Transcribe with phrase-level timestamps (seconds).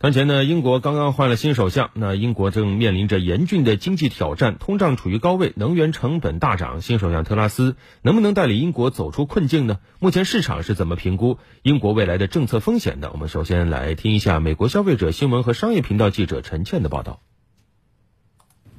[0.00, 6.80] 当前呢，英国刚刚换了新首相，那英国正面临着严峻的经济挑战，通胀处于高位，能源成本大涨。
[6.80, 9.78] 新首相特拉斯能不能带领英国走出困境呢？
[9.98, 13.10] 目前市场是怎么评估英国未来的政策风险的？
[13.10, 17.20] 我们首先来听一下美国消费者新闻和商业频道记者陈倩的报道。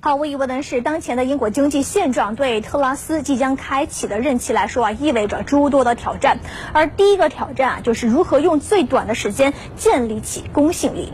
[0.01, 6.39] 毫无疑问的是，当前的英国经济现状对特拉斯即将开启的任期来说啊，意味着诸多的挑战。
[6.71, 11.11] 而第一个挑战啊，就是如何用最短的时间建立起公信力。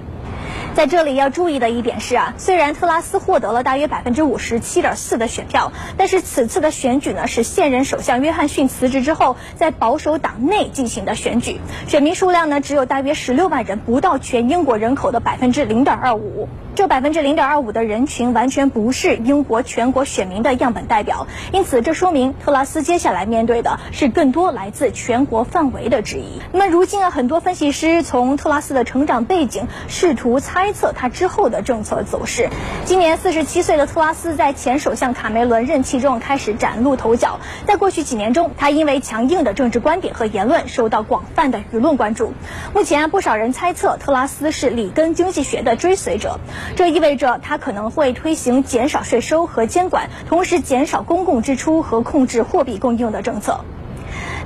[0.75, 16.47] 在这里要注意的一点是啊，虽然特拉斯获得了大约百分之五十七点四的选票，但是此次的选举呢是现任首相约翰逊辞职之后，在保守党内进行的选举，选民数量呢只有大约十六万人，不到全英国人口的百分之零点二五。
[16.75, 26.41] 这百分之零点二五的人群完全不是英国全国选民的样本代表，因此这说明特拉斯接下来面对的是更多来自全国范围的质疑。
[26.52, 32.49] 那么如今啊，很多分析师从特拉斯的成长背景试图猜测他之后的政策走势。
[32.83, 42.33] 今年四十七岁的特拉斯在前首相卡梅伦任期中开始崭露头角，在过去几年中，他因为强硬的政治观点和言论受到广泛的舆论关注。
[42.73, 46.38] 目前不少人猜测特拉斯是里根经济学的追随者。
[46.75, 53.66] 这意味着他可能会推行减少税收和监管，同时减少公共支出和控制货币供应的政策。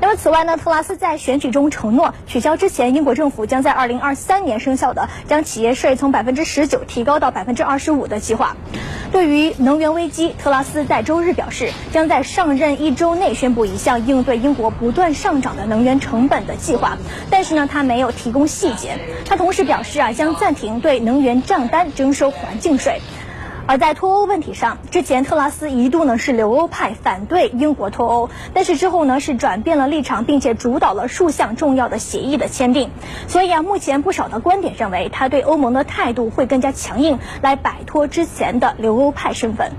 [0.02, 8.56] 那么，此外呢，特拉斯在选举中承诺取消之前英国政府将在二零二三年生效的将企业税从百分之十九提高到百分之二十五的计划。
[9.12, 16.98] 对于能源危机，特拉斯在周日表示，将在上任一周内宣布一项应对英国不断上涨的能源成本的计划。
[17.30, 18.98] 但是呢，他没有提供细节。
[19.26, 23.02] 他同时表示啊，将暂停对能源账单征收环境税。
[23.70, 32.90] 而在脱欧问题上，之前特拉斯一度呢是留欧派，反对英国脱欧，但是之后呢是转变了立场，并且主导了数项重要的协议的签订。
[33.28, 39.74] 所以啊，目前不少的观点认为，他对欧盟的态度会更加强硬，来摆脱之前的留欧派身份。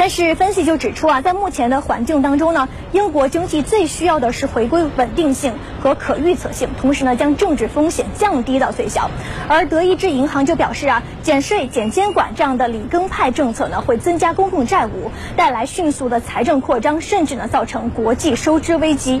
[0.00, 5.52] 但是分析就指出啊，在目前的环境当中呢，英国经济最需要的是回归稳定性
[5.82, 9.10] 和可预测性，同时呢，将政治风险降低到最小。
[9.46, 19.20] 而德意志银行就表示啊，减税、减监管这样的里根派政策呢，会增加公共债务，带来迅速的财政扩张，甚至呢，造成国际收支危机。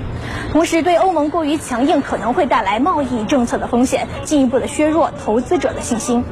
[0.50, 6.24] 同时，对欧盟过于强硬可能会带来贸易政策的风险，进一步的削弱投资者的信心。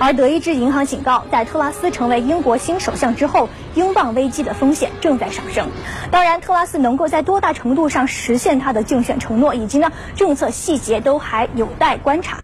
[0.00, 5.68] 而德意志银行警告，在特拉斯成为英国新首相之后，英镑危机的风险正在上升。
[6.10, 12.38] 当然，特拉斯能够在多大程度上实现他的竞选承诺，以及呢政策细节都还有待观察。